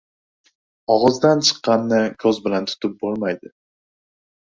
[0.93, 3.53] Og‘izdan chiqqanni ko‘z bilan tutib bo‘lmaydi